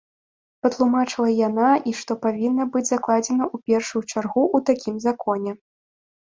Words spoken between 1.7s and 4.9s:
і што павінна быць закладзена ў першую чаргу ў